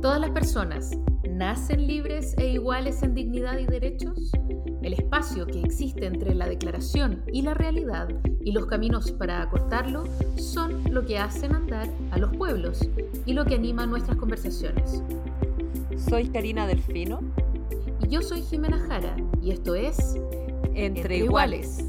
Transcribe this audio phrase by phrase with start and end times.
[0.00, 0.92] ¿Todas las personas
[1.28, 4.30] nacen libres e iguales en dignidad y derechos?
[4.80, 8.08] El espacio que existe entre la declaración y la realidad
[8.40, 10.04] y los caminos para acortarlo
[10.36, 12.88] son lo que hacen andar a los pueblos
[13.26, 15.02] y lo que anima nuestras conversaciones.
[15.96, 17.18] Soy Karina Delfino.
[18.00, 20.16] Y yo soy Jimena Jara y esto es
[20.74, 21.84] Entre, Iguales.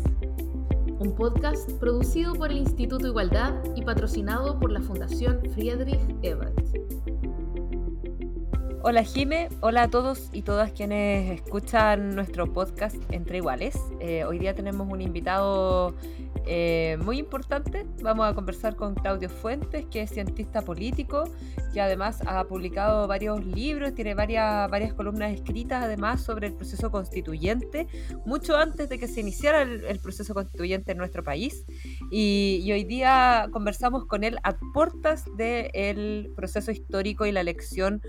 [0.98, 6.89] Un podcast producido por el Instituto Igualdad y patrocinado por la Fundación Friedrich Ebert.
[8.82, 13.78] Hola Jime, hola a todos y todas quienes escuchan nuestro podcast Entre Iguales.
[14.00, 15.94] Eh, hoy día tenemos un invitado
[16.46, 17.86] eh, muy importante.
[18.02, 21.26] Vamos a conversar con Claudio Fuentes, que es cientista político,
[21.74, 26.90] que además ha publicado varios libros, tiene varias, varias columnas escritas además sobre el proceso
[26.90, 27.88] constituyente,
[28.26, 31.66] mucho antes de que se iniciara el, proceso constituyente en nuestro país.
[32.10, 38.02] Y, hoy día conversamos con él a puertas del proceso histórico y la elección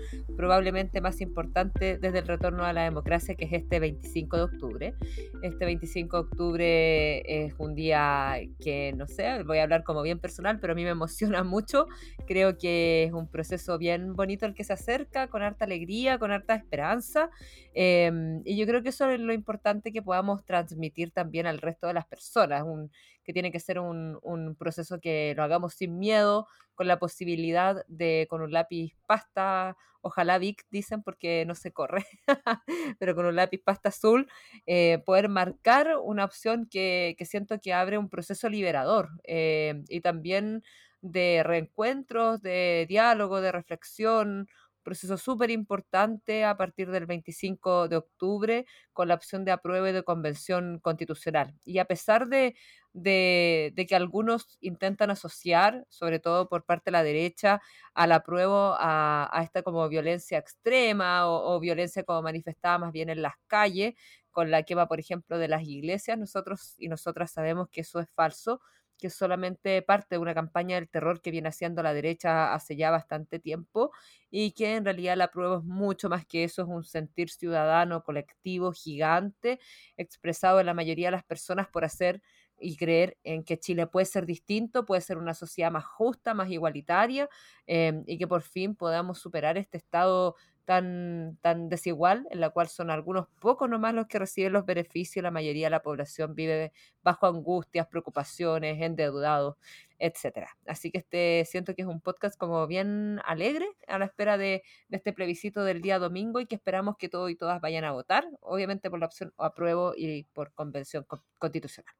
[0.61, 4.93] probablemente más importante desde el retorno a la democracia, que es este 25 de octubre.
[5.41, 10.19] Este 25 de octubre es un día que, no sé, voy a hablar como bien
[10.19, 11.87] personal, pero a mí me emociona mucho.
[12.27, 16.31] Creo que es un proceso bien bonito el que se acerca, con harta alegría, con
[16.31, 17.31] harta esperanza.
[17.73, 21.87] Em, y yo creo que eso es lo importante que podamos transmitir también al resto
[21.87, 22.91] de las personas, un,
[23.33, 28.27] tiene que ser un, un proceso que lo hagamos sin miedo, con la posibilidad de
[28.29, 32.05] con un lápiz pasta, ojalá Vic dicen porque no se corre,
[32.99, 34.27] pero con un lápiz pasta azul,
[34.65, 40.01] eh, poder marcar una opción que, que, siento que abre un proceso liberador eh, y
[40.01, 40.63] también
[41.01, 44.47] de reencuentros, de diálogo, de reflexión,
[44.81, 49.91] proceso súper importante a partir del 25 de octubre con la opción de apruebo y
[49.91, 51.53] de convención constitucional.
[51.63, 52.55] Y a pesar de,
[52.93, 57.61] de, que algunos intentan asociar, sobre todo por parte de la derecha,
[57.93, 63.09] al apruebo a, a esta como violencia extrema o, o violencia como manifestada más bien
[63.09, 63.93] en las calles,
[64.31, 68.09] con la quema, por ejemplo, de las iglesias, nosotros y nosotras sabemos que eso es
[68.15, 68.61] falso
[69.01, 72.75] que es solamente parte de una campaña del terror que viene haciendo la derecha hace
[72.75, 73.91] ya bastante tiempo
[74.29, 78.03] y que en realidad la prueba es mucho más que eso, es un sentir ciudadano
[78.03, 79.59] colectivo gigante
[79.97, 82.21] expresado en la mayoría de las personas por hacer
[82.59, 86.51] y creer en que Chile puede ser distinto, puede ser una sociedad más justa, más
[86.51, 87.27] igualitaria
[87.65, 90.35] eh, y que por fin podamos superar este estado
[90.71, 95.21] tan, tan desigual, en la cual son algunos pocos nomás los que reciben los beneficios,
[95.21, 96.71] la mayoría de la población vive
[97.03, 99.57] bajo angustias, preocupaciones, endeudados,
[99.99, 100.55] etcétera.
[100.65, 104.63] Así que este siento que es un podcast como bien alegre a la espera de,
[104.87, 107.91] de, este plebiscito del día domingo y que esperamos que todos y todas vayan a
[107.91, 111.05] votar, obviamente por la opción apruebo y por convención
[111.37, 111.93] constitucional.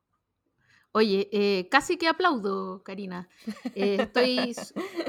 [0.93, 3.29] Oye, eh, casi que aplaudo, Karina.
[3.75, 4.53] Eh, estoy,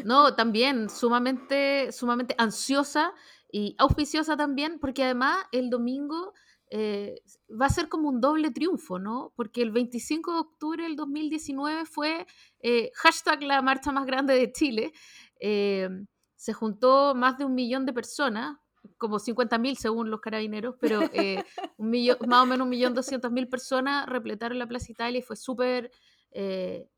[0.04, 3.12] no, también sumamente, sumamente ansiosa
[3.52, 6.32] y auspiciosa también, porque además el domingo
[6.70, 9.34] eh, va a ser como un doble triunfo, ¿no?
[9.36, 12.26] Porque el 25 de octubre del 2019 fue
[12.60, 14.92] eh, hashtag la marcha más grande de Chile.
[15.38, 15.86] Eh,
[16.34, 18.56] se juntó más de un millón de personas,
[18.96, 21.00] como 50.000 según los carabineros, pero
[21.76, 25.22] un millón, más o menos un millón doscientos mil personas repletaron la Plaza Italia y
[25.22, 25.90] fue súper,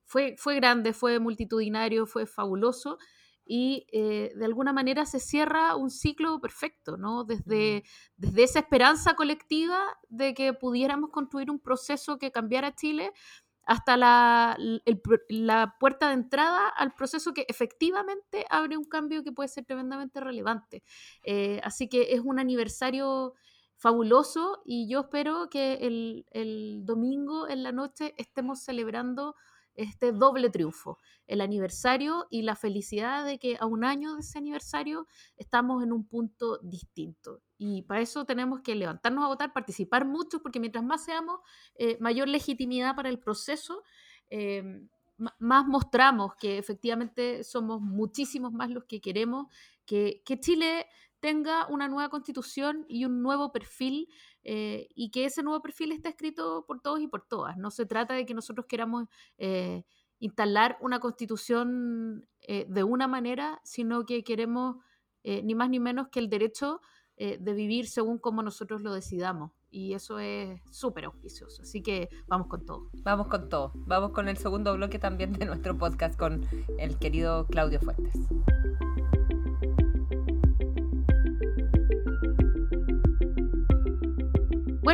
[0.05, 2.97] fue, fue grande, fue multitudinario, fue fabuloso
[3.47, 7.25] y eh, de alguna manera se cierra un ciclo perfecto, ¿no?
[7.25, 7.85] Desde,
[8.17, 9.79] desde esa esperanza colectiva
[10.09, 13.13] de que pudiéramos construir un proceso que cambiara Chile
[13.67, 14.57] hasta la,
[15.29, 20.21] la, puerta de entrada al proceso que efectivamente abre un cambio que puede ser tremendamente
[20.21, 20.83] relevante.
[21.23, 23.35] Eh, así que es un aniversario
[23.77, 29.35] fabuloso y yo espero que el, el domingo en la noche estemos celebrando
[29.75, 34.39] este doble triunfo, el aniversario y la felicidad de que a un año de ese
[34.39, 37.41] aniversario estamos en un punto distinto.
[37.59, 41.41] Y para eso tenemos que levantarnos a votar, participar mucho, porque mientras más seamos,
[41.77, 43.83] eh, mayor legitimidad para el proceso,
[44.31, 44.63] eh,
[45.39, 49.47] más mostramos que efectivamente somos muchísimos más los que queremos
[49.87, 50.87] que, que Chile
[51.21, 54.09] tenga una nueva constitución y un nuevo perfil
[54.45, 57.57] eh, y que ese nuevo perfil esté escrito por todos y por todas.
[57.57, 59.09] No se trata de que nosotros queramos
[59.39, 59.85] eh,
[60.19, 64.77] instalar una constitución eh, de una manera, sino que queremos
[65.27, 66.83] ni más ni menos que el derecho
[67.17, 69.53] de vivir según como nosotros lo decidamos.
[69.71, 71.63] Y eso es súper auspicioso.
[71.63, 72.91] Así que vamos con todo.
[73.03, 73.73] Vamos con todo.
[73.75, 76.47] Vamos con el segundo bloque también de nuestro podcast con
[76.79, 78.13] el querido Claudio Fuentes.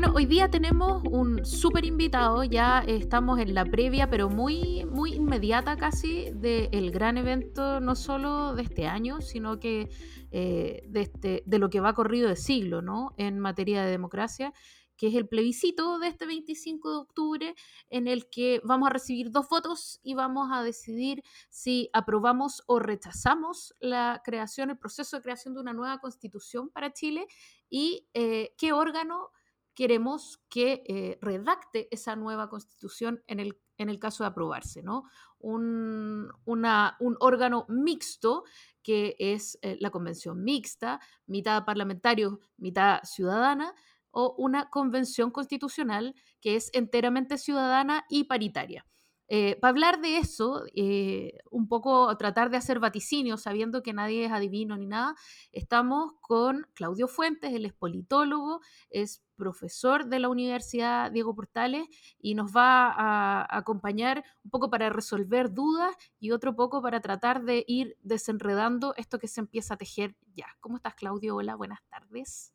[0.00, 5.12] Bueno, hoy día tenemos un súper invitado, ya estamos en la previa, pero muy, muy
[5.12, 9.91] inmediata casi, del gran evento, no solo de este año, sino que
[10.31, 13.12] eh, de, este, de lo que va corrido de siglo, ¿no?
[13.19, 14.55] En materia de democracia,
[14.97, 17.55] que es el plebiscito de este 25 de octubre,
[17.91, 22.79] en el que vamos a recibir dos votos y vamos a decidir si aprobamos o
[22.79, 27.26] rechazamos la creación, el proceso de creación de una nueva constitución para Chile
[27.69, 29.29] y eh, qué órgano
[29.75, 35.05] queremos que eh, redacte esa nueva constitución en el, en el caso de aprobarse, ¿no?
[35.38, 38.44] Un, un órgano mixto
[38.82, 43.75] que es eh, la convención mixta, mitad parlamentario, mitad ciudadana,
[44.11, 48.84] o una convención constitucional que es enteramente ciudadana y paritaria.
[49.32, 54.25] Eh, para hablar de eso, eh, un poco tratar de hacer vaticinio, sabiendo que nadie
[54.25, 55.15] es adivino ni nada,
[55.53, 58.61] estamos con Claudio Fuentes, él es politólogo,
[58.91, 61.87] es profesor de la Universidad Diego Portales
[62.19, 67.44] y nos va a, acompañar un poco para resolver dudas y otro poco para tratar
[67.44, 70.47] de ir desenredando esto que se empieza a tejer ya.
[70.59, 71.37] ¿Cómo estás, Claudio?
[71.37, 72.53] Hola, buenas tardes.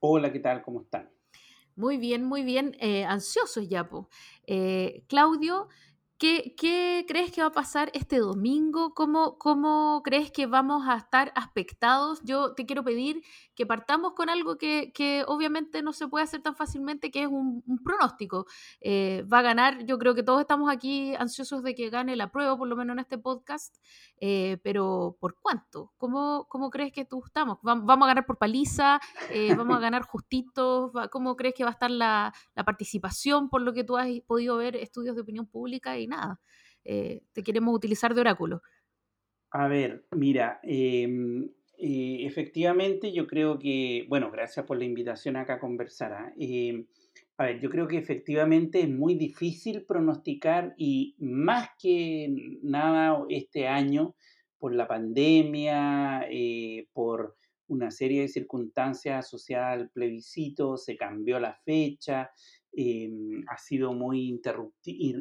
[0.00, 0.62] Hola, ¿qué tal?
[0.62, 1.08] ¿Cómo están?
[1.76, 2.76] Muy bien, muy bien.
[2.80, 3.88] Eh, ansiosos ya,
[4.46, 5.68] eh, Claudio,
[6.18, 8.94] ¿Qué, ¿Qué, crees que va a pasar este domingo?
[8.94, 12.20] ¿Cómo, ¿Cómo, crees que vamos a estar aspectados?
[12.24, 13.22] Yo te quiero pedir
[13.56, 17.28] que partamos con algo que, que obviamente no se puede hacer tan fácilmente, que es
[17.28, 18.46] un, pronóstico.
[18.80, 22.30] Eh, va a ganar, yo creo que todos estamos aquí ansiosos de que gane la
[22.30, 23.76] prueba, por lo menos en este podcast,
[24.20, 25.92] eh, pero ¿por cuánto?
[25.96, 27.58] ¿Cómo, ¿Cómo, crees que tú estamos?
[27.62, 29.00] ¿Vamos a ganar por paliza?
[29.30, 30.92] Eh, ¿Vamos a ganar justitos?
[31.10, 34.58] ¿Cómo crees que va a estar la, la participación por lo que tú has podido
[34.58, 35.98] ver estudios de opinión pública?
[35.98, 36.40] Y nada,
[36.84, 38.60] te queremos utilizar de oráculo.
[39.50, 45.54] A ver, mira, em, eh, efectivamente yo creo que, bueno, gracias por la invitación acá
[45.54, 46.12] a conversar.
[46.12, 46.32] ¿ah?
[46.38, 46.86] Em,
[47.38, 53.66] a ver, yo creo que efectivamente es muy difícil pronosticar y más que nada este
[53.68, 54.14] año,
[54.58, 57.36] por la pandemia, eh, por
[57.68, 62.30] una serie de circunstancias asociadas al plebiscito, se cambió la fecha,
[62.78, 64.28] Em, ha sido muy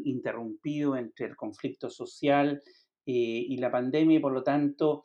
[0.04, 2.62] interrumpido entre el conflicto social
[3.06, 5.04] eh, y la pandemia y por lo tanto,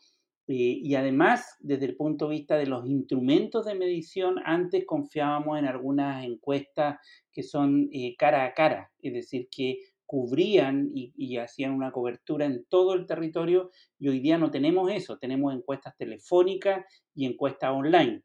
[0.52, 5.56] eh, y además desde el punto de vista de los instrumentos de medición, antes confiábamos
[5.60, 6.98] en algunas encuestas
[7.30, 12.64] que son eh, cara a cara, es decir, que cubrían y, hacían una cobertura en
[12.64, 18.24] todo el territorio y hoy día no tenemos eso, tenemos encuestas telefónicas y encuestas online.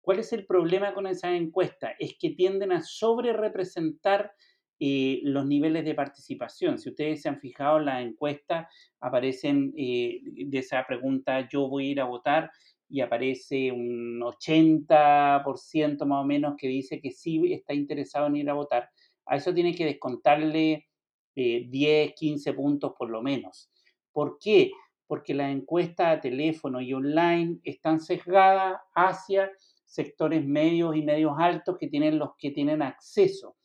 [0.00, 1.92] ¿Cuál es el problema con esa encuesta?
[1.98, 4.32] Es que tienden a sobre representar
[4.78, 6.78] eh, los niveles de participación.
[6.78, 8.68] Si ustedes se han fijado en la encuesta,
[9.00, 12.50] aparecen eh, de esa pregunta, yo voy a ir a votar,
[12.88, 18.50] y aparece un 80% más o menos que dice que sí está interesado en ir
[18.50, 18.88] a votar.
[19.26, 20.86] A eso tiene que descontarle
[21.34, 23.70] 10, eh, 15 puntos por lo menos.
[24.12, 24.70] ¿Por qué?
[25.06, 29.50] Porque las encuestas a teléfono y online están sesgadas hacia
[29.84, 33.56] sectores medios y medios altos que tienen los que tienen acceso.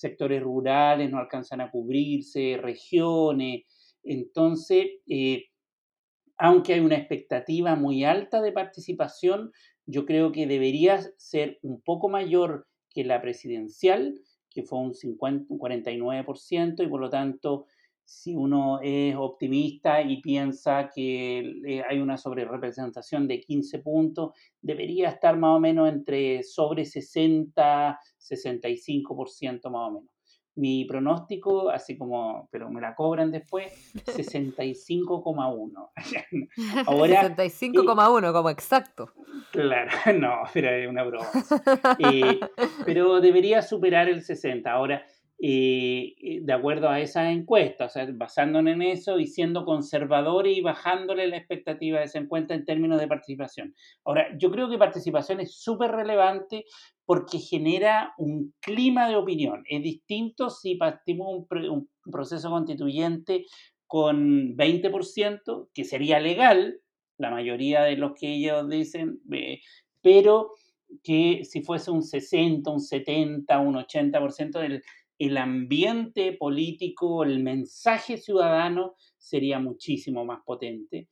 [0.00, 3.64] Sectores rurales no alcanzan a cubrirse, regiones.
[4.02, 5.44] Entonces, eh,
[6.38, 9.52] aunque hay una expectativa muy alta de participación,
[9.84, 14.18] yo creo que debería ser un poco mayor que la presidencial,
[14.48, 17.66] que fue un, 50, un 49%, y por lo tanto
[18.10, 25.10] si uno es optimista y piensa que eh, hay una sobrerepresentación de 15 puntos, debería
[25.10, 30.10] estar más o menos entre sobre 60, 65% más o menos.
[30.56, 33.72] Mi pronóstico, así como, pero me la cobran después,
[34.04, 35.90] 65,1.
[36.86, 39.12] Ahora 65,1 como exacto.
[39.52, 41.26] Claro, no, pero es una broma.
[42.12, 42.40] Eh,
[42.84, 44.70] pero debería superar el 60.
[44.70, 45.04] Ahora,
[45.42, 50.60] eh, de acuerdo a esa encuesta, o sea, basándonos en eso y siendo conservadores y
[50.60, 53.74] bajándole la expectativa de esa encuesta en términos de participación.
[54.04, 56.66] Ahora, yo creo que participación es súper relevante
[57.06, 59.64] porque genera un clima de opinión.
[59.66, 63.46] Es distinto si partimos un, proceso constituyente
[63.86, 66.80] con 20%, que sería legal,
[67.16, 69.60] la mayoría de los que ellos dicen, eh,
[70.02, 70.50] pero
[71.02, 74.82] que si fuese un 60, un 70, un 80% del
[75.20, 81.08] el ambiente político, el mensaje ciudadano sería muchísimo más potente.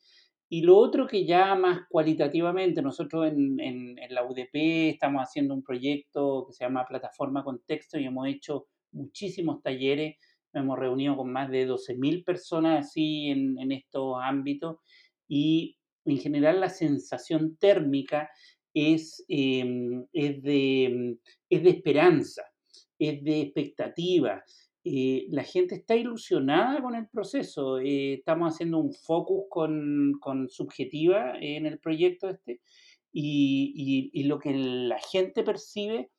[0.48, 6.46] Y lo otro que ya más cualitativamente, nosotros en, la UDP estamos haciendo un proyecto
[6.46, 10.16] que se llama Plataforma Contexto y hemos hecho muchísimos talleres,
[10.54, 14.76] hemos reunido con más de 12.000 personas así en, estos ámbitos
[15.28, 18.30] y en general la sensación térmica
[18.72, 21.18] es, em, es, de,
[21.50, 22.42] es de esperanza
[22.98, 24.42] es de expectativa.
[24.84, 27.78] Eh, la gente está ilusionada con el proceso.
[27.78, 32.60] Eh, estamos haciendo un focus con, con, subjetiva en el proyecto este
[33.12, 36.10] y, y, lo que la gente percibe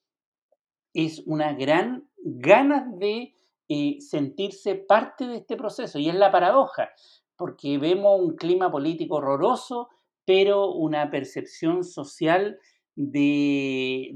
[0.93, 3.33] es una gran ganas de
[3.69, 5.99] eh, sentirse parte de este proceso.
[5.99, 6.89] Y es la paradoja,
[7.37, 9.89] porque vemos un clima político horroroso,
[10.25, 12.57] pero una percepción social
[12.95, 14.09] de,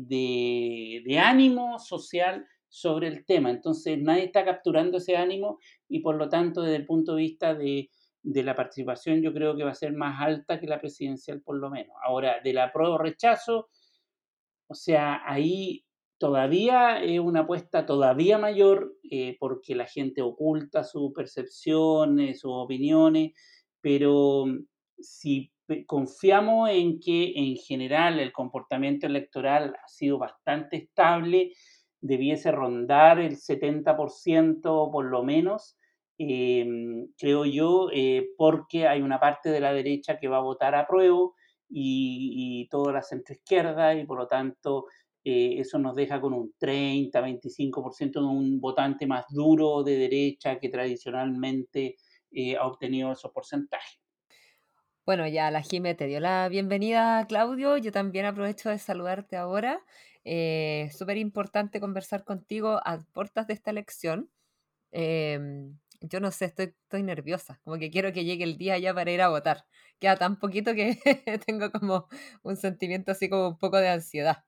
[1.05, 3.51] de, ánimo social sobre el tema.
[3.51, 7.53] Entonces nadie está capturando ese ánimo y por lo tanto desde el punto de vista
[7.53, 7.91] de,
[8.23, 11.69] la participación yo creo que va a ser más alta que la presidencial por lo
[11.69, 11.95] menos.
[12.03, 13.69] Ahora, de la prueba rechazo,
[14.65, 15.85] o sea, ahí
[16.17, 23.33] todavía es una apuesta todavía mayor eh, porque la gente oculta sus percepciones, sus opiniones,
[23.81, 24.45] pero
[24.97, 25.51] si
[25.85, 31.51] confiamos en que en general el comportamiento electoral ha sido bastante estable,
[32.03, 35.77] debiese rondar el 70% por lo menos,
[36.17, 40.75] em, creo yo, eh, porque hay una parte de la derecha que va a votar
[40.75, 41.31] a prueba
[41.69, 44.85] y, y toda la centroizquierda y por lo tanto
[45.23, 50.59] eh, eso nos deja con un 30, 25% de un votante más duro de derecha
[50.59, 51.95] que tradicionalmente
[52.31, 54.01] eh, ha obtenido esos porcentajes.
[55.05, 57.77] Bueno, ya la Jime te dio la bienvenida, Claudio.
[57.77, 59.81] Yo también aprovecho de saludarte ahora.
[60.25, 64.29] Eh, Súper importante conversar contigo a puertas de esta elección.
[64.91, 69.11] Em, yo no sé, estoy, nerviosa, como que quiero que llegue el día ya para
[69.11, 69.65] ir a votar.
[69.99, 70.97] Queda tan poquito que
[71.47, 72.07] tengo como
[72.43, 74.43] un sentimiento así como un poco de ansiedad.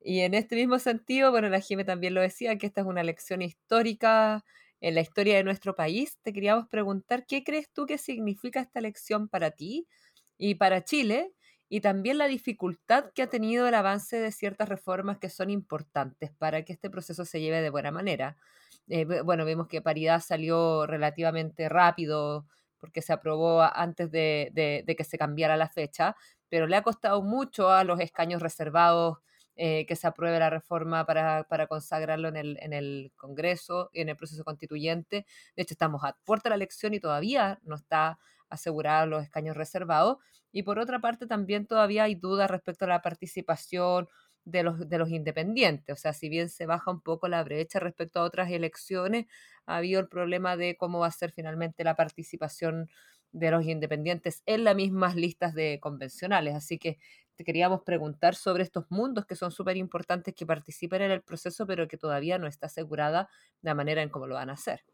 [0.00, 3.02] Y en este mismo sentido, bueno, la Jime también lo decía, que esta es una
[3.02, 4.44] lección histórica
[4.80, 6.18] en la historia de nuestro país.
[6.22, 9.88] Te queríamos preguntar, ¿qué crees tú que significa esta lección para ti
[10.38, 11.32] y para Chile?
[11.74, 16.30] Y también la dificultad que ha tenido el avance de ciertas reformas que son importantes
[16.30, 18.36] para que este proceso se lleve de buena manera.
[18.86, 22.46] Eh, bueno, vemos que paridad salió relativamente rápido
[22.78, 24.52] porque se aprobó antes de,
[24.86, 26.14] de que se cambiara la fecha,
[26.48, 29.18] pero le ha costado mucho a los escaños reservados
[29.56, 34.10] eh, que se apruebe la reforma para, consagrarlo en el, en el Congreso y en
[34.10, 35.26] el proceso constituyente.
[35.56, 38.20] De hecho, estamos a puerta de la elección y todavía no está
[38.50, 40.18] asegurado los escaños reservados.
[40.52, 44.08] Y por otra parte, también todavía hay dudas respecto a la participación
[44.44, 45.94] de los, de los independientes.
[45.94, 49.26] O sea, si bien se baja un poco la brecha respecto a otras elecciones,
[49.66, 52.88] ha habido el problema de cómo va a ser finalmente la participación
[53.32, 56.54] de los independientes en las mismas listas de convencionales.
[56.54, 56.98] Así que
[57.36, 61.66] te queríamos preguntar sobre estos mundos que son súper importantes que participen en el proceso,
[61.66, 63.28] pero que todavía no está asegurada
[63.60, 64.84] la manera en cómo lo van a hacer.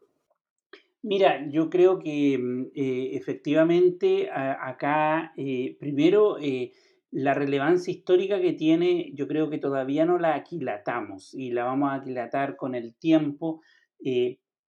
[1.03, 6.73] Mira, yo creo que mm, eh, efectivamente acá, eh, primero, eh,
[7.09, 11.91] la relevancia histórica que tiene, yo creo que todavía no la aquilatamos y la vamos
[11.91, 13.61] a aquilatar con el tiempo,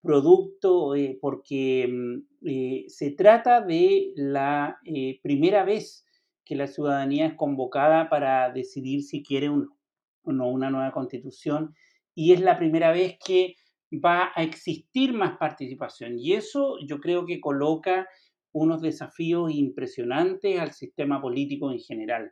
[0.02, 4.78] producto, porque mm, se trata de la
[5.22, 6.06] primera vez
[6.44, 11.74] que la ciudadanía es convocada para decidir si quiere o no una nueva constitución
[12.14, 13.56] y es la primera vez que
[13.94, 18.08] va a existir más participación y eso yo creo que coloca
[18.52, 22.32] unos desafíos impresionantes al sistema político en general.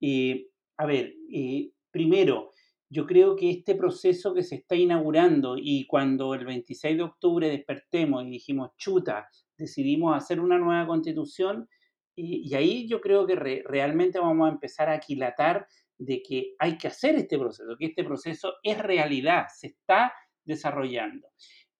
[0.00, 2.50] Eh, a ver, eh, primero,
[2.88, 7.48] yo creo que este proceso que se está inaugurando y cuando el 26 de octubre
[7.48, 11.68] despertemos y dijimos, chuta, decidimos hacer una nueva constitución,
[12.16, 16.88] y, ahí yo creo que realmente vamos a empezar a aquilatar de que hay que
[16.88, 20.12] hacer este proceso, que este proceso es realidad, se está
[20.50, 21.28] desarrollando.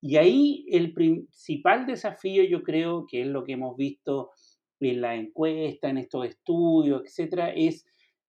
[0.01, 4.31] Y ahí el principal desafío yo creo que es lo que hemos visto
[4.81, 7.85] en la encuesta, en estos estudios, etcétera, es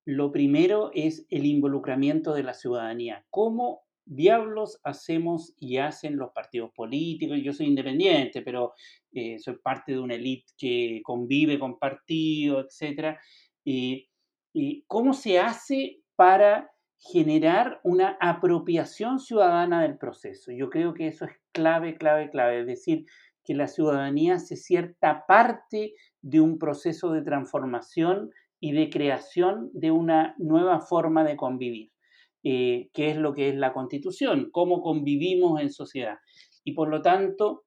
[0.06, 3.26] lo primero es el involucramiento de la ciudadanía.
[3.30, 7.38] ¿Cómo diablos hacemos y hacen los partidos políticos?
[7.42, 8.74] Yo soy independiente, pero
[9.14, 13.16] eh, soy parte de una élite que convive con partidos, etc.
[13.64, 16.70] y ¿Cómo se hace para
[17.02, 20.52] generar una apropiación ciudadana del proceso?
[20.52, 22.62] Yo creo que eso es clave, clave, clave.
[22.62, 23.06] Es decir,
[23.44, 28.30] que la ciudadanía se cierta parte de un proceso de transformación
[28.60, 31.92] y de creación de una nueva forma de convivir,
[32.44, 36.18] eh, que es lo que es la constitución, cómo convivimos en sociedad.
[36.64, 37.64] Y por lo tanto,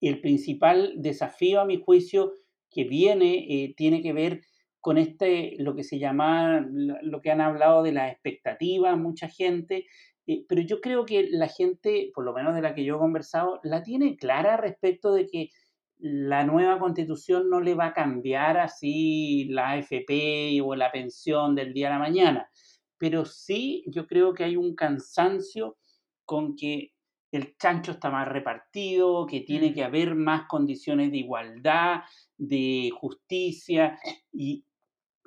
[0.00, 2.32] el principal desafío, a mi juicio,
[2.70, 4.42] que viene, eh, tiene que ver
[4.86, 9.84] con este, lo que se llama, lo que han hablado de la expectativa, mucha gente,
[10.28, 12.98] eh, pero yo creo que la gente, por lo menos de la que yo he
[13.00, 15.50] conversado, la tiene clara respecto de que
[15.98, 21.72] la nueva constitución no le va a cambiar así la AFP o la pensión del
[21.72, 22.48] día a la mañana,
[22.96, 25.78] pero sí yo creo que hay un cansancio
[26.24, 26.92] con que
[27.32, 29.86] el chancho está más repartido, que tiene que mm.
[29.86, 32.02] haber más condiciones de igualdad,
[32.38, 33.98] de justicia,
[34.32, 34.64] y,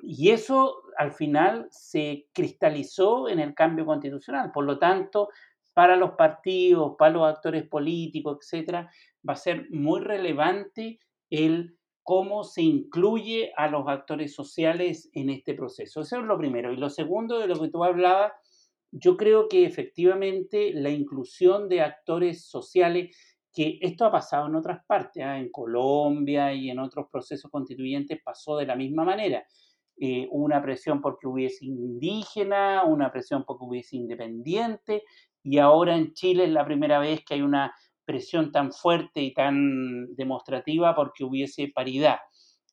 [0.02, 4.50] y eso al final se cristalizó en el cambio constitucional.
[4.52, 5.28] Por lo tanto,
[5.74, 8.90] para los partidos, para los actores políticos, etcétera,
[9.26, 10.98] va a ser muy relevante
[11.30, 16.00] el cómo se incluye a los actores sociales en este proceso.
[16.00, 16.72] Eso es lo primero.
[16.72, 18.32] Y lo segundo de lo que tú hablabas,
[18.90, 23.16] yo creo que efectivamente la inclusión de actores sociales,
[23.52, 25.38] que esto ha pasado en otras partes, ¿ah?
[25.38, 29.44] en Colombia y en otros procesos constituyentes pasó de la misma manera.
[30.02, 35.02] Eh, una presión porque hubiese indígena, una presión porque hubiese independiente,
[35.42, 37.74] y ahora en Chile es la primera vez que hay una
[38.06, 42.16] presión tan fuerte y tan demostrativa porque hubiese paridad.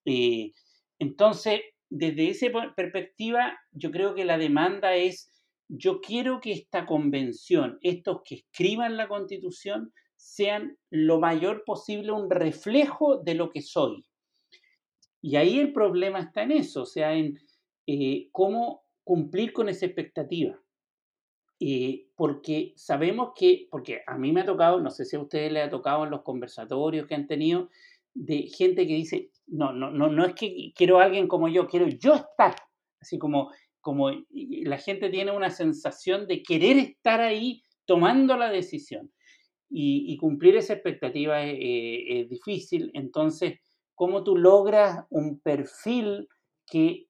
[0.06, 0.54] Eh,
[1.00, 5.30] entonces, desde esa perspectiva, yo creo que la demanda es,
[5.68, 12.30] yo quiero que esta convención, estos que escriban la constitución, sean lo mayor posible un
[12.30, 14.07] reflejo de lo que soy.
[15.28, 17.38] Y ahí el problema está en eso, o sea, en
[17.86, 20.58] eh, cómo cumplir con esa expectativa.
[21.60, 25.52] Eh, porque sabemos que, porque a mí me ha tocado, no sé si a ustedes
[25.52, 27.68] les ha tocado en los conversatorios que han tenido,
[28.14, 31.68] de gente que dice, no, no, no, no es que quiero a alguien como yo,
[31.68, 32.56] quiero yo estar.
[33.02, 39.12] Así como, como la gente tiene una sensación de querer estar ahí tomando la decisión.
[39.70, 42.90] Y, cumplir esa expectativa eh, es difícil.
[42.94, 43.60] Entonces,
[43.98, 46.30] ¿cómo tú logras un perfil
[46.68, 47.08] que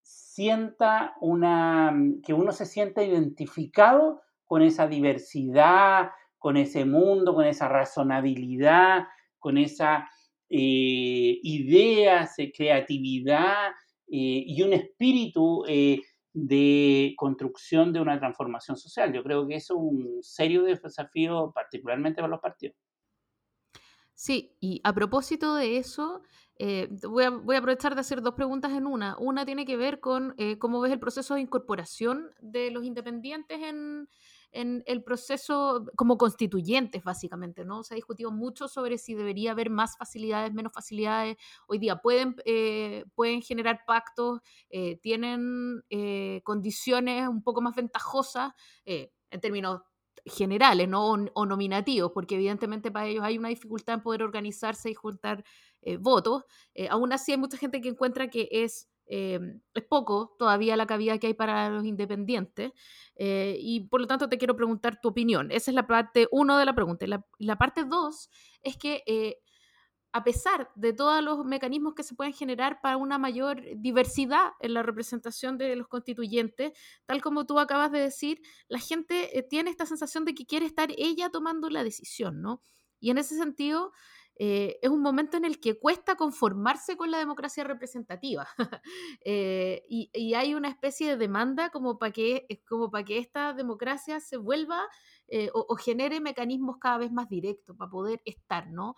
[0.00, 7.44] sienta una, mm, que uno se sienta identificado con esa diversidad, con ese mundo, con
[7.44, 9.04] esa razonabilidad,
[9.38, 10.08] con esa
[10.48, 13.68] eh, ideas, creatividad
[14.08, 16.00] eh, y un espíritu eh,
[16.32, 19.12] de construcción de una transformación social.
[19.12, 22.76] Yo creo que eso es un serio desafío, particularmente para los partidos.
[24.22, 26.20] Sí, y a propósito de eso,
[26.58, 29.16] eh, voy, a, aprovechar de hacer dos preguntas en una.
[29.16, 33.58] Una tiene que ver con eh, cómo ves el proceso de incorporación de los independientes
[33.62, 34.08] en,
[34.52, 37.82] el proceso como constituyentes, básicamente, ¿no?
[37.82, 41.38] Se ha discutido mucho sobre si debería haber más facilidades, menos facilidades.
[41.66, 44.40] Hoy día pueden, eh, pueden generar pactos,
[45.00, 45.82] tienen
[46.42, 48.52] condiciones un poco más ventajosas
[48.84, 49.80] en términos
[50.26, 51.12] generales ¿no?
[51.34, 55.44] o, nominativos, porque evidentemente para ellos hay una dificultad en poder organizarse y juntar
[55.82, 56.44] eh, votos.
[56.74, 59.40] Eh, aún así hay mucha gente que encuentra que es, eh,
[59.74, 62.72] es poco todavía la cabida que hay para los independientes
[63.16, 65.50] y por lo tanto te quiero preguntar tu opinión.
[65.50, 67.06] Esa es la parte uno de la pregunta.
[67.06, 68.30] La, la parte dos
[68.62, 69.02] es que
[70.12, 74.74] a pesar de todos los mecanismos que se pueden generar para una mayor diversidad en
[74.74, 76.72] la representación de los constituyentes,
[77.06, 80.90] tal como tú acabas de decir, la gente tiene esta sensación de que quiere estar
[80.96, 82.62] ella tomando la decisión, ¿no?
[82.98, 83.92] Y en ese sentido,
[84.42, 88.48] eh, es un momento en el que cuesta conformarse con la democracia representativa.
[89.22, 94.18] Eh, y, hay una especie de demanda como para que, como para que esta democracia
[94.20, 94.88] se vuelva
[95.28, 98.96] eh, o, genere mecanismos cada vez más directos para poder estar, ¿no?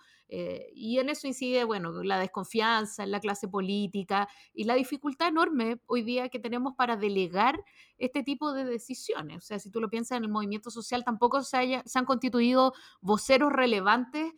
[0.74, 5.81] y en eso incide, bueno, la desconfianza en la clase política y la dificultad enorme
[5.87, 7.62] hoy día que tenemos para delegar
[7.98, 9.37] este tipo de decisiones.
[9.38, 12.07] O sea, si tú lo piensas en el movimiento social, tampoco se, haya, se han
[12.07, 14.33] constituido voceros relevantes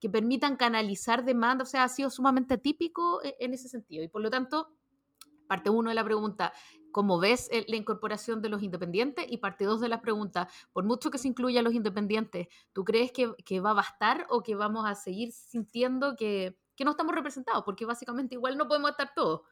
[0.00, 4.02] que permitan canalizar demanda, o sea, ha sido sumamente típico e, en ese sentido.
[4.02, 4.72] Y por lo tanto,
[5.46, 6.52] parte uno de la pregunta,
[6.90, 9.26] ¿cómo ves la incorporación de los independientes?
[9.28, 12.84] Y parte dos de la pregunta, por mucho que se incluya a los independientes, ¿tú
[12.84, 17.62] crees que, va a bastar o que vamos a seguir sintiendo que, no estamos representados?
[17.64, 19.42] Porque básicamente igual no podemos estar todos.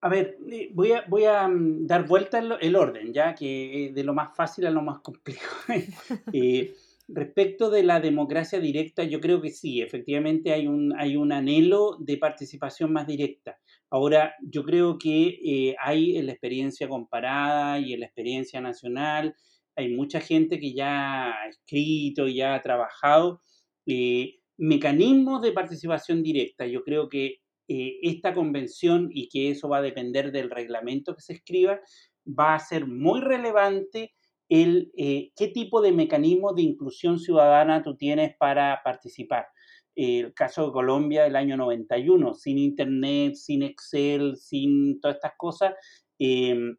[0.00, 4.02] A ver, eh, voy a, voy a mm, dar vuelta el, orden, ya que de
[4.02, 5.54] lo más fácil a lo más complejo.
[6.32, 6.74] eh,
[7.14, 11.98] Respecto de la democracia directa, yo creo que sí, efectivamente hay un, hay un anhelo
[12.00, 13.58] de participación más directa.
[13.90, 19.34] Ahora, yo creo que eh, hay en la experiencia comparada y en la experiencia nacional,
[19.76, 23.42] hay mucha gente que ya ha escrito ya ha trabajado
[23.86, 26.66] eh, mecanismos de participación directa.
[26.66, 31.22] Yo creo que eh, esta convención y que eso va a depender del reglamento que
[31.22, 31.80] se escriba,
[32.26, 34.14] va a ser muy relevante
[34.54, 39.46] eh, qué tipo de mecanismo de inclusión ciudadana tú tienes para participar.
[39.94, 45.74] El caso de Colombia del año 91, sin Internet, sin Excel, sin todas estas cosas,
[46.18, 46.76] em,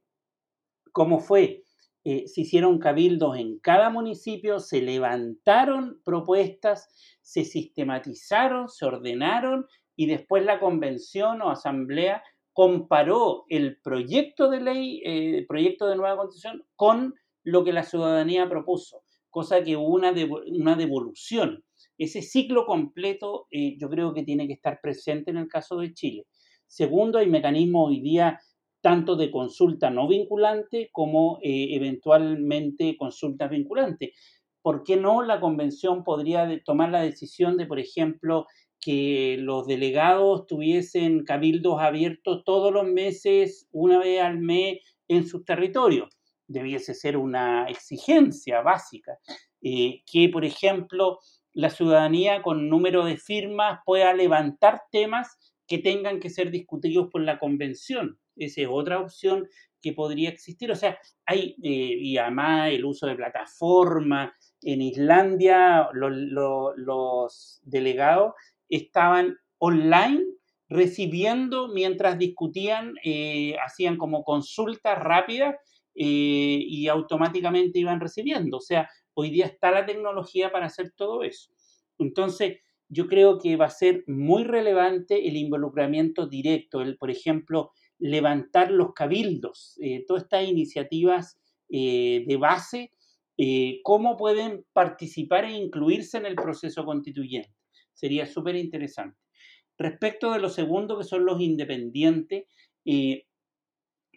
[0.92, 1.64] ¿cómo fue?
[2.04, 6.90] Eh, se hicieron cabildos en cada municipio, se levantaron propuestas,
[7.22, 15.02] se sistematizaron, se ordenaron y después la convención o asamblea comparó el proyecto de ley,
[15.06, 20.14] eh, proyecto de nueva constitución con lo que la ciudadanía propuso, cosa que hubo una,
[20.48, 21.64] una devolución.
[21.98, 25.94] Ese ciclo completo eh, yo creo que tiene que estar presente en el caso de
[25.94, 26.26] Chile.
[26.68, 28.40] Segundo, hay mecanismos hoy día
[28.82, 34.12] tanto de consulta no vinculante como eh, eventualmente consultas vinculantes.
[34.62, 38.46] ¿Por qué no la convención podría tomar la decisión de, por ejemplo,
[38.82, 45.46] que los delegados tuviesen cabildos abiertos todos los meses, una vez al mes, en sus
[45.46, 46.10] territorios?
[46.48, 49.18] Debiese ser una exigencia básica.
[49.62, 51.20] Eh, que, por ejemplo,
[51.54, 57.22] la ciudadanía con número de firmas pueda levantar temas que tengan que ser discutidos por
[57.22, 58.20] la convención.
[58.36, 59.48] Esa es otra opción
[59.82, 60.72] que podría existir.
[60.72, 64.34] O sea, hay, eh, y además el uso de plataforma.
[64.62, 68.34] En Islandia los delegados
[68.70, 70.24] estaban online
[70.70, 75.56] recibiendo mientras discutían, eh, hacían como consultas rápidas
[75.96, 78.58] eh, y automáticamente iban recibiendo.
[78.58, 81.52] O sea, hoy día está la tecnología para hacer todo eso.
[82.00, 82.58] Entonces,
[82.90, 88.72] yo creo que va a ser muy relevante el involucramiento directo, el, por ejemplo, levantar
[88.72, 92.92] los cabildos, eh, todas estas iniciativas eh, de base,
[93.84, 97.52] cómo pueden participar e incluirse en el proceso constituyente.
[97.94, 99.18] Sería súper interesante.
[99.78, 102.46] Respecto de lo segundo, que son los independientes,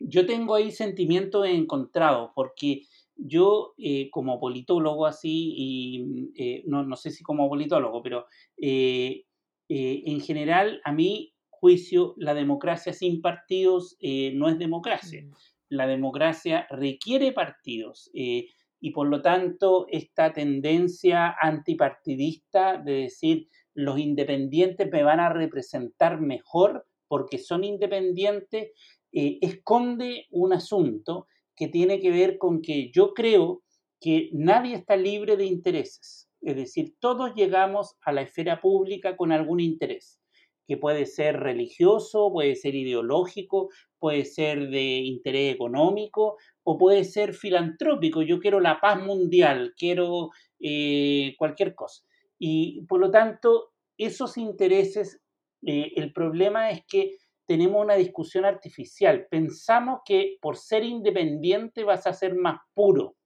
[0.01, 2.83] yo tengo ahí sentimientos encontrados, porque
[3.17, 3.75] yo
[4.11, 8.27] como politólogo así, y no, no, sé si como politólogo, pero
[8.59, 15.23] en general a mí juicio, la democracia sin partidos eh, no es democracia.
[15.23, 15.33] Mm.
[15.69, 18.47] La democracia requiere partidos eh,
[18.81, 26.21] y por lo tanto esta tendencia antipartidista de decir los independientes me van a representar
[26.21, 28.71] mejor porque son independientes,
[29.19, 31.27] eh, esconde un asunto
[31.57, 33.63] que tiene que ver con que yo creo
[33.99, 36.29] que nadie está libre de intereses.
[36.43, 40.21] Es decir, todos llegamos a la esfera pública con algún interés
[40.69, 47.33] que puede ser religioso, puede ser ideológico, puede ser de interés económico o puede ser
[47.33, 48.21] filantrópico.
[48.21, 50.29] Yo quiero la paz mundial, quiero
[50.61, 52.03] eh, cualquier cosa.
[52.39, 55.23] Y por lo tanto, esos intereses,
[55.63, 59.27] eh, el problema es que tenemos una discusión artificial.
[59.31, 63.17] Pensamos que por ser independiente vas a ser más puro,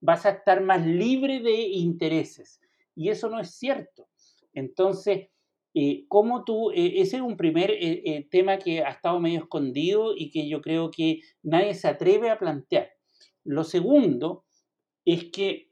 [0.00, 2.60] vas a estar más libre de intereses.
[2.94, 4.08] Y eso no es cierto.
[4.52, 5.28] Entonces,
[5.78, 10.16] eh, ¿Cómo tú, eh, ese es un primer eh, tema que ha estado medio escondido
[10.16, 12.88] y que yo creo que nadie se atreve a plantear.
[13.44, 14.46] Lo segundo
[15.04, 15.68] es que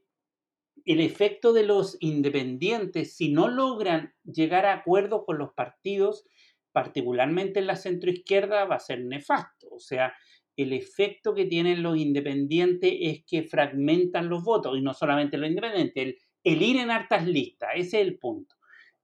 [0.84, 6.26] el efecto de los independientes, si no logran llegar a acuerdo con los partidos,
[6.74, 9.68] particularmente en la centroizquierda, va a ser nefasto.
[9.70, 10.12] O sea,
[10.56, 15.48] el efecto que tienen los independientes es que fragmentan los votos, y no solamente los
[15.48, 18.56] independientes, el, ir en hartas listas, ese es el punto.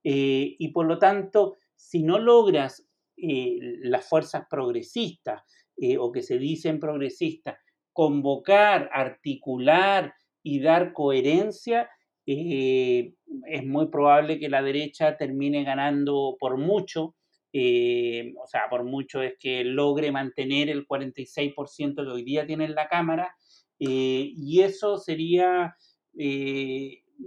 [0.03, 5.41] Eh, y por lo tanto, si no logras eh, las fuerzas progresistas
[5.77, 7.57] eh, o que se dicen progresistas,
[7.93, 11.89] convocar, articular y dar coherencia,
[12.25, 17.15] es muy probable que la derecha termine ganando por mucho.
[17.53, 22.75] O sea, por mucho es que logre mantener el 46% que hoy día tiene en
[22.75, 23.35] la Cámara,
[23.77, 25.75] y eso sería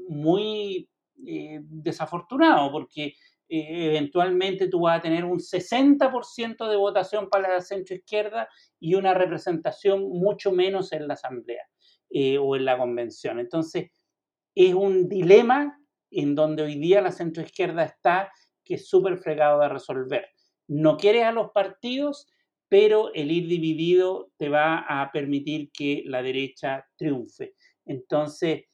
[0.09, 0.89] muy
[1.27, 3.15] eh, desafortunado, porque
[3.49, 8.49] eh, eventualmente tú vas a tener un 60% de votación para la centroizquierda
[8.81, 11.63] y una representación mucho menos en la asamblea
[12.11, 13.39] eh, o en la convención.
[13.39, 13.91] Entonces,
[14.55, 15.79] es un dilema
[16.11, 18.33] en donde hoy día la centroizquierda está
[18.64, 20.29] que es súper fregado de resolver.
[20.66, 22.27] No quieres a los partidos,
[22.68, 27.55] pero el ir dividido te va a permitir que la derecha triunfe.
[27.85, 28.64] Entonces,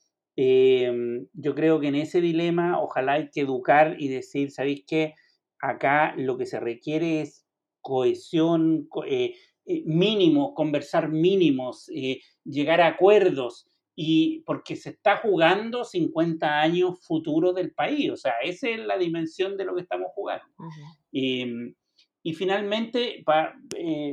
[0.43, 5.15] Em, yo creo que en ese dilema ojalá hay que educar y decir, ¿sabéis qué?
[5.61, 7.47] Acá lo que se requiere es
[7.83, 9.35] cohesión, eh,
[9.67, 13.67] eh, mínimo, conversar mínimos, eh, llegar a acuerdos,
[14.03, 18.97] y porque se está jugando 50 años futuro del país, o sea, esa es la
[18.97, 20.47] dimensión de lo que estamos jugando.
[21.13, 21.75] Em,
[22.23, 23.23] y finalmente,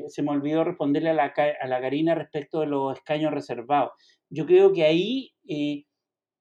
[0.07, 3.91] se me olvidó responderle a la, a la Karina respecto de los escaños reservados.
[4.29, 5.33] Yo creo que ahí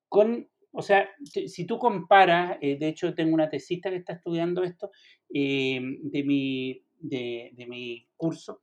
[0.09, 4.63] con, o sea, si tú comparas, eh, de hecho tengo una tesista que está estudiando
[4.63, 4.91] esto
[5.33, 8.63] eh, de, mi, de, mi curso,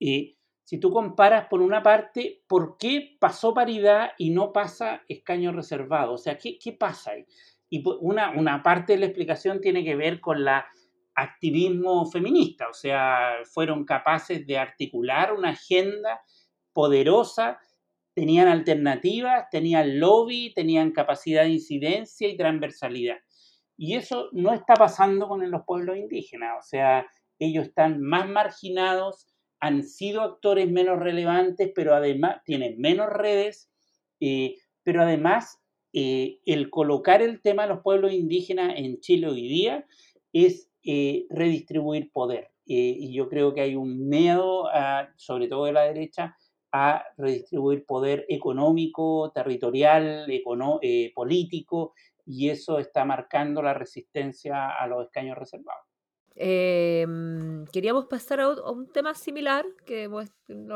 [0.00, 0.35] eh,
[0.66, 6.14] si tú comparas por una parte, ¿por qué pasó paridad y no pasa escaño reservado?
[6.14, 7.24] O sea, ¿qué, qué pasa ahí?
[7.70, 10.66] Y una, parte de la explicación tiene que ver con la
[11.14, 16.20] activismo feminista, o sea, fueron capaces de articular una agenda
[16.72, 17.60] poderosa
[18.12, 23.18] tenían alternativas, tenían lobby, tenían capacidad de incidencia y transversalidad.
[23.76, 27.06] Y eso no está pasando con los pueblos indígenas, o sea,
[27.38, 29.28] ellos están más marginados,
[29.60, 33.70] han sido actores menos relevantes, pero además tienen menos redes,
[34.20, 35.60] eh, pero además
[35.92, 39.86] eh, el colocar el tema de los pueblos indígenas en Chile hoy día
[40.32, 42.50] es eh, redistribuir poder.
[42.68, 44.68] y yo creo que hay un miedo,
[45.16, 46.36] sobre todo de la derecha,
[46.72, 50.26] a redistribuir poder económico, territorial,
[51.14, 55.86] político, y eso está marcando la resistencia a los escaños reservados.
[56.38, 60.04] Em, queríamos pasar a, un tema similar, que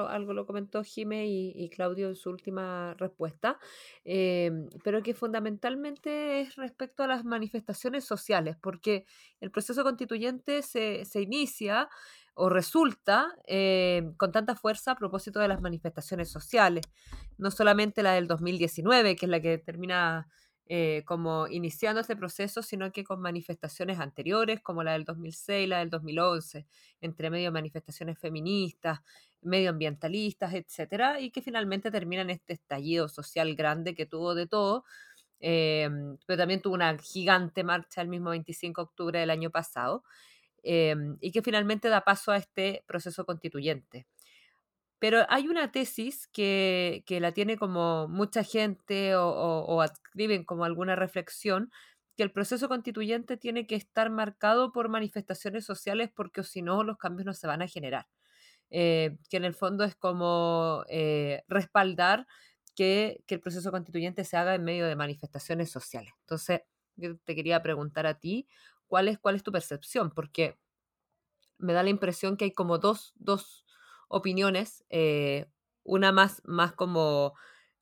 [0.09, 3.59] algo lo comentó Jime y, Claudio en su última respuesta,
[4.05, 9.05] em, pero que fundamentalmente es respecto a las manifestaciones sociales, porque
[9.41, 11.91] el proceso constituyente se, inicia
[12.35, 16.87] o resulta em, con tanta fuerza a propósito de las manifestaciones sociales,
[17.37, 20.27] no solamente la del 2019, que es la que termina
[20.73, 25.81] eh, como iniciando este proceso, sino que con manifestaciones anteriores, como la del 2006, la
[25.81, 26.65] del 2011,
[27.01, 29.01] entre medio manifestaciones feministas,
[29.43, 34.85] medioambientalistas, etcétera, y que finalmente terminan este estallido social grande que tuvo de todo,
[35.41, 40.05] em, pero también tuvo una gigante marcha el mismo 25 de octubre del año pasado,
[40.63, 44.07] em, y que finalmente da paso a este proceso constituyente.
[45.01, 50.95] Pero hay una tesis que, la tiene como mucha gente o, o, adscriben como alguna
[50.95, 51.73] reflexión,
[52.17, 56.99] que el proceso constituyente tiene que estar marcado por manifestaciones sociales porque si no los
[56.99, 58.07] cambios no se van a generar.
[58.71, 62.27] Eh, que en el fondo es como eh, respaldar
[62.77, 66.13] que, que, el proceso constituyente se haga en medio de manifestaciones sociales.
[66.21, 66.61] Entonces,
[66.97, 68.47] yo te quería preguntar a ti,
[68.87, 70.11] ¿cuál es, cuál es tu percepción?
[70.11, 70.59] Porque
[71.59, 73.65] me da la impresión que hay como dos, dos
[74.11, 75.47] opiniones, eh,
[75.85, 77.35] una más, más como,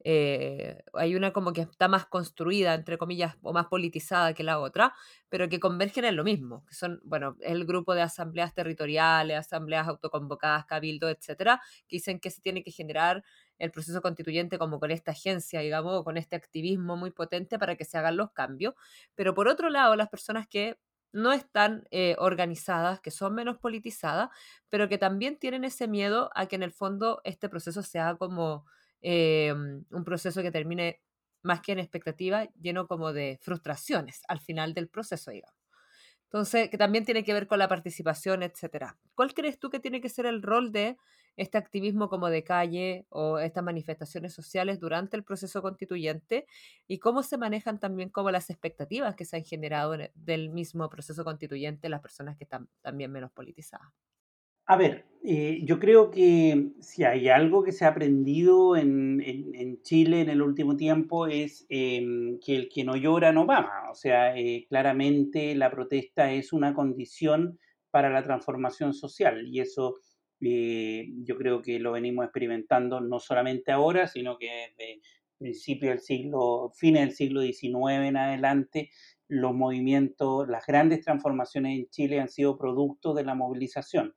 [0.04, 4.60] eh, hay una como que está más construida, entre comillas, o más politizada que la
[4.60, 4.94] otra,
[5.28, 9.88] pero que convergen en lo mismo, que son, bueno, el grupo de asambleas territoriales, asambleas
[9.88, 13.24] autoconvocadas, cabildo, etcétera, que dicen que se tiene que generar
[13.58, 17.84] el proceso constituyente como con esta agencia, digamos, con este activismo muy potente para que
[17.84, 18.74] se hagan los cambios.
[19.16, 20.78] Pero por otro lado, las personas que
[21.12, 24.30] no están eh, organizadas, que son menos politizadas,
[24.68, 28.66] pero que también tienen ese miedo a que en el fondo este proceso sea como
[29.02, 31.00] eh, un proceso que termine
[31.42, 35.57] más que en expectativa, lleno como de frustraciones al final del proceso, digamos.
[36.28, 38.98] Entonces, que también tiene que ver con la participación, etcétera.
[39.14, 40.98] ¿Cuál crees tú que tiene que ser el rol de
[41.36, 46.46] este activismo como de calle o estas manifestaciones sociales durante el proceso constituyente
[46.86, 51.24] y cómo se manejan también como las expectativas que se han generado del mismo proceso
[51.24, 53.88] constituyente las personas que están también menos politizadas.
[54.70, 60.20] A ver, eh, yo creo que si hay algo que se ha aprendido en, Chile
[60.20, 63.88] en el último tiempo es em, que el que no llora no va.
[63.90, 67.58] O sea, eh, claramente la protesta es una condición
[67.90, 69.94] para la transformación social y eso
[70.42, 75.00] eh, yo creo que lo venimos experimentando no solamente ahora, sino que desde
[75.38, 78.90] principio del siglo, fines del siglo XIX en adelante,
[79.28, 84.14] los movimientos, las grandes transformaciones en Chile han sido producto de la movilización.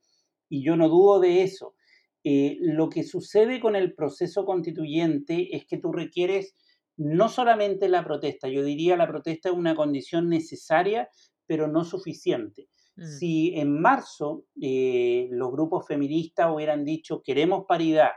[0.51, 1.75] Y yo no dudo de eso.
[2.23, 6.55] Eh, lo que sucede con el proceso constituyente es que tú requieres
[6.97, 11.09] no solamente la protesta, yo diría la protesta es una condición necesaria,
[11.47, 12.67] pero no suficiente.
[12.97, 13.07] Mm.
[13.17, 18.11] Si en marzo eh, los grupos feministas hubieran dicho queremos paridad,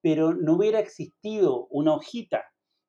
[0.00, 2.42] pero no hubiera existido una hojita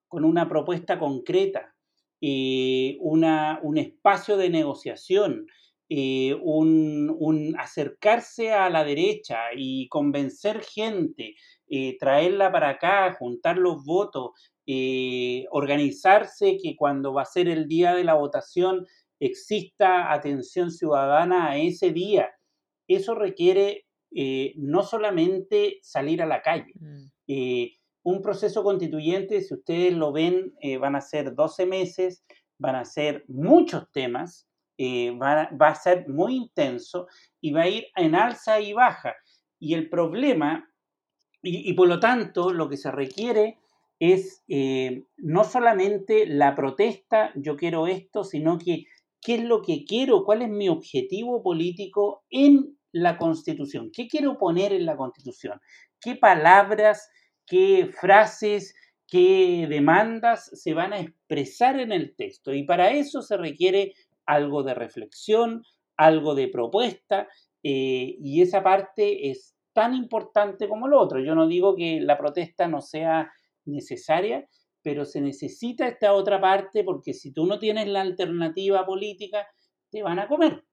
[0.08, 1.76] con una propuesta concreta,
[2.21, 5.45] eh, una, un espacio de negociación,
[5.89, 11.36] eh, un, acercarse a la derecha y convencer gente,
[12.00, 14.32] traerla para acá, juntar los votos,
[15.52, 18.86] organizarse que cuando va a ser el día de la votación
[19.19, 22.30] exista atención ciudadana a ese día.
[22.88, 26.73] Eso requiere eh, no solamente salir a la calle.
[26.80, 27.06] Mm.
[27.28, 27.71] Eh,
[28.04, 32.23] un proceso constituyente, si ustedes lo ven, eh, van a ser 12 meses,
[32.58, 34.47] van a ser muchos temas,
[34.80, 37.08] va, a ser muy intenso
[37.42, 39.16] y va a ir en alza y baja.
[39.60, 40.70] Y el problema,
[41.42, 43.58] y, por lo tanto, lo que se requiere
[44.00, 44.44] es
[45.18, 48.86] no solamente la protesta, yo quiero esto, sino que
[49.22, 54.38] qué es lo que quiero, cuál es mi objetivo político en la Constitución, qué quiero
[54.38, 55.60] poner en la Constitución,
[56.00, 57.10] qué palabras,
[57.46, 58.76] qué frases,
[59.08, 62.54] qué demandas se van a expresar en el texto.
[62.54, 63.94] Y para eso se requiere
[64.28, 65.63] algo de reflexión,
[65.98, 67.28] algo de propuesta,
[67.63, 71.20] eh, y esa parte es tan importante como lo otro.
[71.20, 73.32] Yo no digo que la protesta no sea
[73.66, 74.48] necesaria,
[74.82, 79.48] pero se necesita esta otra parte porque si tú no tienes la alternativa política,
[79.92, 80.63] te van a comer.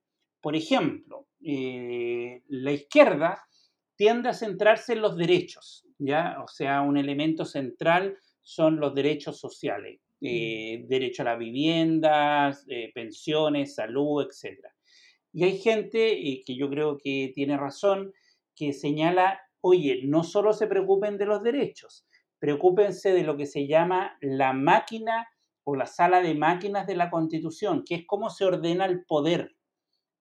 [0.41, 3.43] Por ejemplo, eh, la izquierda
[3.97, 6.37] tiende a centrarse en los derechos, ¿ya?
[6.45, 10.01] O sea, un elemento central son los derechos sociales.
[10.25, 14.59] Eh, derecho a la vivienda, eh, pensiones, salud, etc.
[15.33, 18.13] Y hay gente que yo creo que tiene razón,
[18.57, 22.07] que señala, oye, no solo se preocupen de los derechos,
[22.39, 25.29] preocúpense de lo que se llama la máquina
[25.65, 29.57] o la sala de máquinas de la constitución, que es cómo se ordena el poder.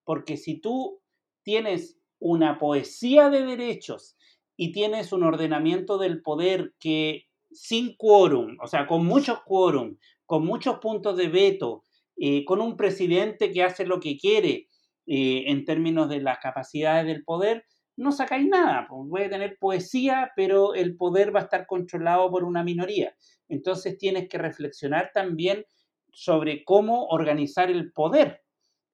[0.04, 1.02] Porque si tú
[1.44, 4.16] tienes una poesía de derechos
[4.56, 10.46] y tienes un ordenamiento del poder que sin quórum, o sea, con muchos quórum, con
[10.46, 11.84] muchos puntos de veto,
[12.16, 14.68] eh, con un presidente que hace lo que quiere
[15.06, 18.88] eh, en términos de las capacidades del poder, no sacáis nada.
[18.90, 23.16] Pues puede tener poesía, pero el poder va a estar controlado por una minoría.
[23.50, 25.66] Entonces tienes que reflexionar también
[26.12, 28.42] sobre cómo organizar el poder.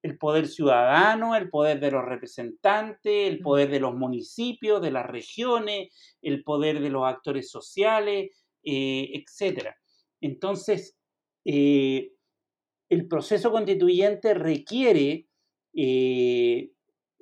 [0.02, 5.06] El poder ciudadano, el poder de los representantes, el poder de los municipios, de las
[5.06, 5.90] regiones,
[6.22, 8.30] el poder de los actores sociales,
[8.64, 9.68] eh, etc.
[10.20, 10.96] Entonces,
[11.44, 12.12] eh,
[12.88, 15.26] el proceso constituyente requiere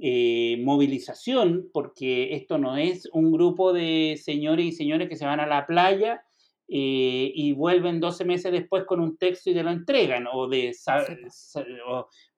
[0.00, 5.40] eh, movilización, porque esto no es un grupo de señores y señores que se van
[5.40, 6.22] a la playa
[6.68, 10.72] eh, y vuelven 12 meses después con un texto y te lo entregan, o de,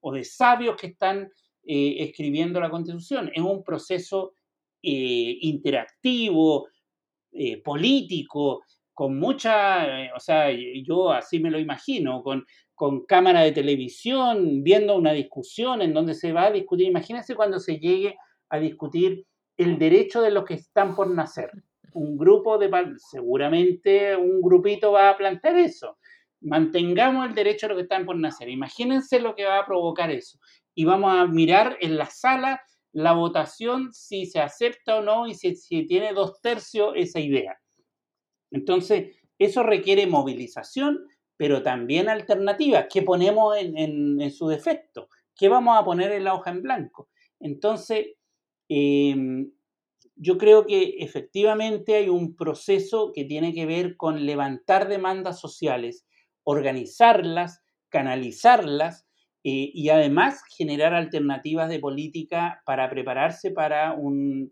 [0.01, 1.31] o, de sabios que están
[1.65, 3.31] eh, escribiendo la constitución.
[3.35, 4.33] Es un proceso
[4.83, 6.69] interactivo,
[7.63, 8.63] político,
[9.01, 10.51] con mucha, o sea,
[10.85, 16.13] yo así me lo imagino, con, con cámara de televisión, viendo una discusión en donde
[16.13, 16.87] se va a discutir.
[16.87, 18.19] Imagínense cuando se llegue
[18.51, 19.25] a discutir
[19.57, 21.51] el derecho de los que están por nacer.
[21.95, 25.97] Un grupo de, seguramente un grupito va a plantear eso.
[26.43, 28.51] Mantengamos el derecho de los que están por nacer.
[28.51, 30.39] Imagínense lo que va a provocar eso.
[30.75, 32.61] Y vamos a mirar en la sala
[32.93, 37.60] la votación si se acepta o no y si tiene dos tercios esa idea.
[38.51, 42.87] Entonces, eso requiere movilización, pero también alternativas.
[42.93, 45.09] ¿Qué ponemos en, su defecto?
[45.35, 47.09] ¿Qué vamos a poner en la hoja en blanco?
[47.41, 48.09] Entonces,
[48.69, 49.51] em,
[50.17, 56.07] yo creo que efectivamente hay un proceso que tiene que ver con levantar demandas sociales,
[56.45, 59.07] organizarlas, canalizarlas
[59.43, 63.97] eh, y además generar alternativas de política para prepararse para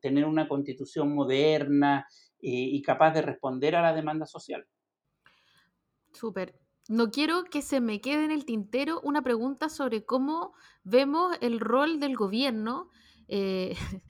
[0.01, 2.07] tener una constitución moderna
[2.41, 4.67] y capaz de responder a la demanda social.
[6.13, 6.55] Súper
[6.89, 11.61] no quiero que se me quede en el tintero una pregunta sobre cómo vemos el
[11.61, 12.89] rol del gobierno,
[13.29, 13.77] eh,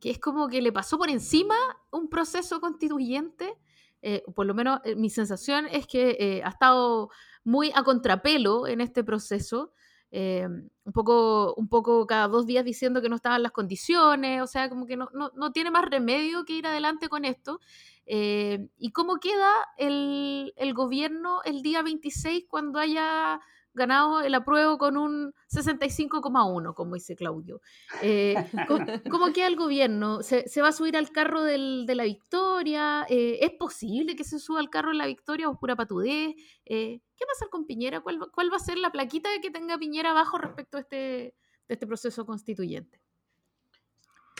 [0.00, 1.54] que es como que le pasó por encima
[1.92, 3.54] un proceso constituyente.
[4.02, 7.08] Eh, por lo menos eh, mi sensación es que ha estado
[7.44, 9.72] muy a contrapelo en este proceso.
[10.14, 14.68] Un, poco, un poco cada dos días diciendo que no estaban las condiciones, o sea,
[14.68, 17.60] como que no, no tiene más remedio que ir adelante con esto.
[18.06, 23.40] Eh, ¿Y cómo queda el, gobierno el día 26 cuando haya
[23.74, 27.60] ganado el apruebo con un 65,1, como dice Claudio?
[28.02, 28.34] Eh,
[29.10, 30.22] ¿cómo, queda el gobierno?
[30.22, 33.04] ¿Se, va a subir al carro de la victoria?
[33.08, 36.34] Eh, ¿Es posible que se suba al carro de la victoria o pura patudez?
[36.64, 38.00] ¿Qué va a hacer con Piñera?
[38.00, 41.34] ¿Cuál, va a ser la plaquita que tenga Piñera abajo respecto a este,
[41.68, 43.00] este proceso constituyente?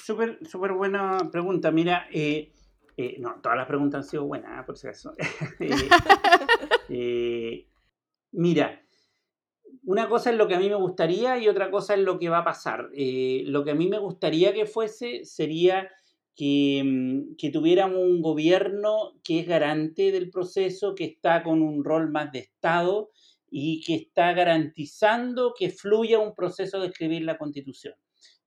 [0.03, 1.71] Súper, súper buena pregunta.
[1.71, 2.07] Mira,
[2.97, 4.65] eh, no, todas las preguntas han sido buenas, ¿eh?
[4.65, 5.13] por si acaso.
[6.91, 7.67] Eh,
[8.33, 8.84] mira,
[9.87, 12.29] una cosa es lo que a mí me gustaría y otra cosa es lo que
[12.29, 12.89] va a pasar.
[12.93, 15.89] lo que a mí me gustaría que fuese sería
[16.35, 21.85] que, mm, que tuviéramos un gobierno que es garante del proceso, que está con un
[21.85, 23.11] rol más de Estado
[23.51, 27.95] y que está garantizando que fluya un proceso de escribir la constitución.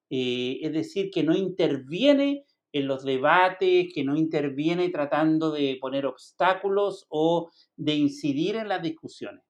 [0.10, 7.06] es decir, que no interviene en los debates, que no interviene tratando de poner obstáculos
[7.10, 9.47] o de incidir en las discusiones.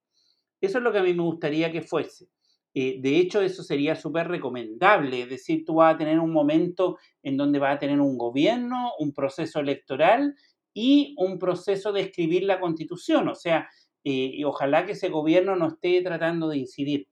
[0.61, 2.29] Eso es lo que a mí me gustaría que fuese.
[2.73, 6.97] Eh, de hecho, eso sería súper recomendable, es decir, tú vas a tener un momento
[7.23, 10.35] en donde vas a tener un gobierno, un proceso electoral
[10.75, 13.67] y un proceso de escribir la constitución, o sea,
[14.03, 17.07] eh, y ojalá que ese gobierno no esté tratando de incidir.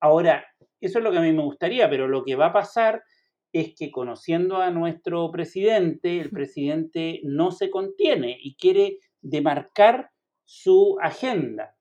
[0.00, 0.46] Ahora,
[0.80, 3.02] eso es lo que a mí me gustaría, pero lo que va a pasar
[3.52, 10.10] es que conociendo a nuestro presidente, el presidente no se contiene y quiere demarcar
[10.44, 11.75] su agenda.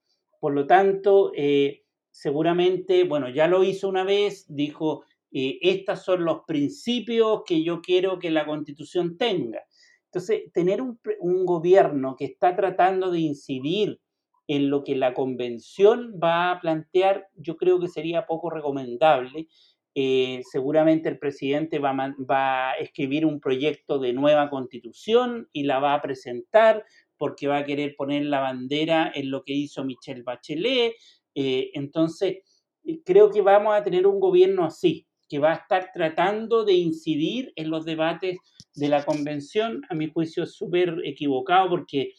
[0.46, 6.24] Por lo tanto, eh, seguramente, bueno, ya lo hizo una vez, dijo, eh, estos son
[6.24, 9.64] los principios que yo quiero que la constitución tenga.
[10.06, 11.00] Entonces, tener un,
[11.48, 14.00] gobierno que está tratando de incidir
[14.46, 19.48] en lo que la convención va a plantear, yo creo que sería poco recomendable.
[19.96, 25.96] Eh, seguramente el presidente va a, escribir un proyecto de nueva constitución y la va
[25.96, 26.86] a presentar
[27.18, 30.96] porque va a querer poner la bandera en lo que hizo Michelle Bachelet.
[31.34, 32.38] Eh, entonces,
[32.84, 36.74] eh, creo que vamos a tener un gobierno así, que va a estar tratando de
[36.74, 38.38] incidir en los debates
[38.76, 39.82] de la convención.
[39.90, 42.14] A mi juicio es súper equivocado porque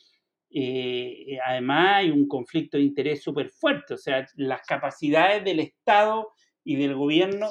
[0.51, 6.29] eh, además hay un conflicto de interés súper fuerte, o sea, las capacidades del Estado
[6.65, 7.51] y del gobierno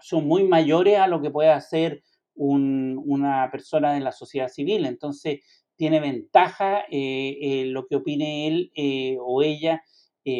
[0.00, 2.02] son muy mayores a lo que puede hacer
[2.34, 5.40] un, una persona de la sociedad civil, entonces
[5.76, 9.82] tiene ventaja eh, eh, lo que opine él eh, o ella,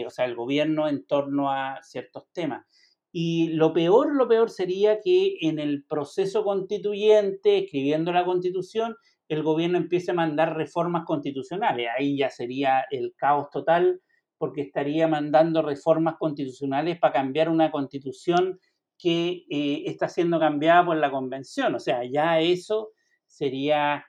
[0.07, 2.65] o sea, el gobierno en torno a ciertos temas.
[3.13, 8.97] Y lo peor, lo peor sería que en el proceso constituyente, escribiendo la constitución,
[9.29, 11.89] el gobierno empiece a mandar reformas constitucionales.
[11.97, 14.01] Ahí ya sería el caos total
[14.39, 18.59] porque estaría mandando reformas constitucionales para cambiar una constitución
[18.99, 21.75] que eh, está siendo cambiada por la convención.
[21.75, 22.91] O sea, ya eso
[23.27, 24.05] sería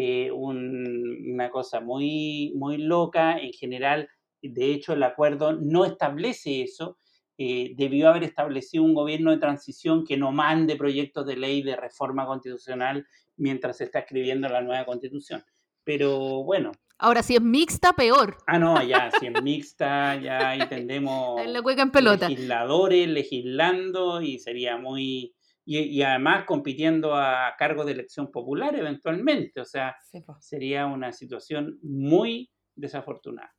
[0.00, 3.36] eh, un, una cosa muy, muy loca.
[3.36, 4.08] En general,
[4.40, 6.98] de hecho, el acuerdo no establece eso.
[7.36, 11.74] Eh, debió haber establecido un gobierno de transición que no mande proyectos de ley de
[11.74, 15.42] reforma constitucional mientras se está escribiendo la nueva constitución.
[15.82, 16.70] Pero bueno.
[16.98, 18.36] Ahora, si es mixta, peor.
[18.46, 21.44] Ah, no, ya, si es mixta, ya entendemos.
[21.44, 22.28] La en pelota.
[22.28, 25.34] Legisladores legislando y sería muy.
[25.70, 29.60] Y, y, además compitiendo a cargo de elección popular eventualmente.
[29.60, 30.38] O sea, sí, pues.
[30.40, 33.54] sería una situación muy desafortunada.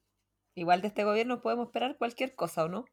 [0.55, 2.85] Igual de este gobierno podemos esperar cualquier cosa, ¿o no?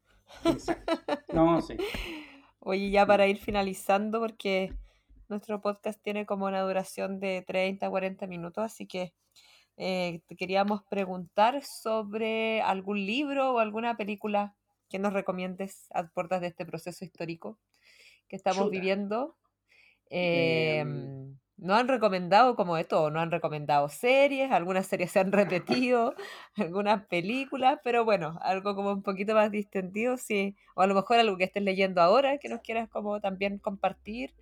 [0.44, 1.00] Exacto.
[1.32, 1.78] No, sí.
[2.58, 4.74] Oye, ya para ir finalizando, porque
[5.30, 9.14] nuestro podcast tiene como una duración de 30, 40 minutos, así que
[9.78, 14.54] eh, te queríamos preguntar sobre algún libro o alguna película
[14.90, 17.58] que nos recomiendes a puertas de este proceso histórico
[18.28, 18.70] que estamos Chuta.
[18.70, 19.36] viviendo.
[20.10, 20.84] Eh,
[21.58, 26.14] no han recomendado como de todo, no han recomendado series, algunas series se han repetido,
[26.56, 31.18] algunas películas, pero bueno, algo como un poquito más distendido, sí, o a lo mejor
[31.18, 34.34] algo que estés leyendo ahora que nos quieras como también compartir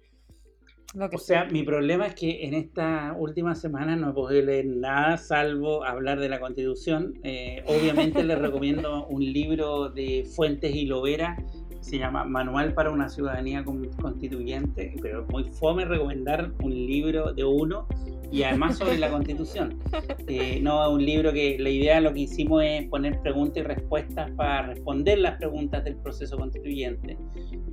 [1.13, 5.17] o sea, mi problema es que en esta última semana no he podido leer nada
[5.17, 7.19] salvo hablar de la Constitución.
[7.25, 11.37] Eh, obviamente les recomiendo un libro de Fuentes y Lovera
[11.85, 17.45] se llama Manual para una ciudadanía constituyente, pero es muy fome recomendar un libro de
[17.45, 17.87] uno
[18.33, 19.79] y además sobre la constitución.
[20.27, 24.31] Eh, no, un libro que la idea lo que hicimos es poner preguntas y respuestas
[24.31, 27.19] para responder las preguntas del proceso constituyente.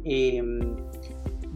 [0.04, 0.44] Eh,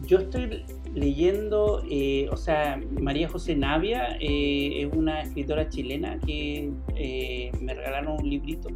[0.06, 6.72] yo estoy leyendo, eh, o sea, María José Navia eh, es una escritora chilena que
[7.60, 8.70] me regalaron un librito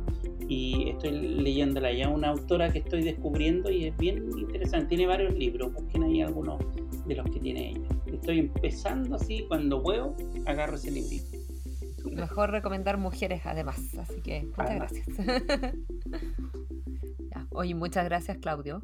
[0.50, 5.32] y estoy leyéndola ya, una autora que estoy descubriendo y es bien interesante, tiene varios
[5.34, 6.58] libros, busquen ahí algunos
[7.06, 7.88] de los que tiene ella.
[8.06, 11.38] Estoy empezando así, cuando puedo, agarro ese librito.
[12.10, 14.92] Mejor recomendar mujeres además, así que muchas además.
[14.92, 15.26] gracias.
[17.30, 18.82] ya, oye, muchas gracias Claudio